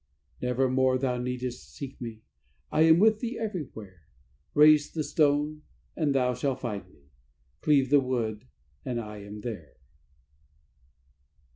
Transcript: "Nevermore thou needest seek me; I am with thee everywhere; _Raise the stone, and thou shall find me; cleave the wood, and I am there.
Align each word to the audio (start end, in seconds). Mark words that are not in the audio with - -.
"Nevermore 0.41 0.97
thou 0.97 1.19
needest 1.19 1.75
seek 1.75 2.01
me; 2.01 2.23
I 2.71 2.81
am 2.85 2.97
with 2.97 3.19
thee 3.19 3.37
everywhere; 3.37 4.07
_Raise 4.55 4.91
the 4.91 5.03
stone, 5.03 5.61
and 5.95 6.15
thou 6.15 6.33
shall 6.33 6.55
find 6.55 6.89
me; 6.89 7.11
cleave 7.61 7.91
the 7.91 7.99
wood, 7.99 8.47
and 8.83 8.99
I 8.99 9.17
am 9.19 9.41
there. 9.41 9.77